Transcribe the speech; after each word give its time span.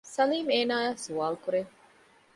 ސަލީމް 0.13 0.49
އޭނާއާ 0.53 0.89
ސުވާލު 1.03 1.37
ކުރޭ 1.43 1.61